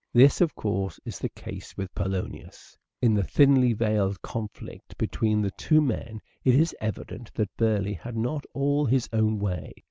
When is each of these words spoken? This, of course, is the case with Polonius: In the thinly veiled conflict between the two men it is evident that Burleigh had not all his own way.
This, 0.13 0.41
of 0.41 0.55
course, 0.55 0.99
is 1.05 1.19
the 1.19 1.29
case 1.29 1.77
with 1.77 1.93
Polonius: 1.93 2.75
In 3.03 3.13
the 3.13 3.21
thinly 3.23 3.71
veiled 3.73 4.19
conflict 4.23 4.97
between 4.97 5.43
the 5.43 5.51
two 5.51 5.79
men 5.79 6.21
it 6.43 6.55
is 6.55 6.75
evident 6.81 7.31
that 7.35 7.55
Burleigh 7.55 7.99
had 8.01 8.17
not 8.17 8.43
all 8.55 8.85
his 8.87 9.07
own 9.13 9.37
way. 9.37 9.73